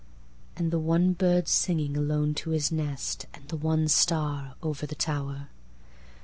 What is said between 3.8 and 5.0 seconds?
star over the